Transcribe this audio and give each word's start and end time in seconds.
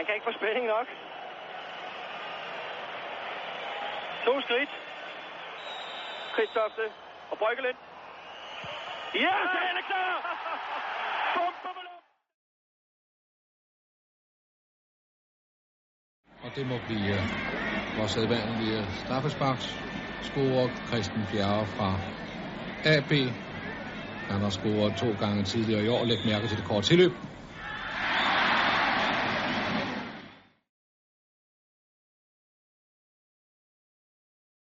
Han 0.00 0.06
kan 0.06 0.14
ikke 0.14 0.28
få 0.30 0.34
spænding 0.40 0.66
nok. 0.66 0.86
To 4.26 4.40
skridt. 4.46 4.70
Kristofte 6.36 6.84
og 7.30 7.36
Bryggelund. 7.38 7.78
Ja, 9.24 9.34
sagen 9.54 9.76
er 9.80 9.86
klar! 9.90 10.14
Bum, 11.34 11.52
bum, 11.62 11.74
bum. 11.76 11.86
Og 16.44 16.50
det 16.56 16.64
må 16.70 16.76
blive 16.86 17.10
øh, 17.16 17.24
vores 17.98 18.12
sædvanlige 18.16 18.80
straffesparks. 19.02 19.66
Scorer 20.28 20.68
Christian 20.88 21.24
Bjerre 21.32 21.66
fra 21.74 21.90
AB. 22.94 23.12
Han 24.30 24.40
har 24.44 24.50
scoret 24.58 24.92
to 25.02 25.08
gange 25.24 25.44
tidligere 25.44 25.82
i 25.84 25.88
år. 25.88 26.04
Læg 26.04 26.18
mærke 26.26 26.46
til 26.48 26.56
det 26.56 26.66
korte 26.70 26.86
tilløb. 26.86 27.12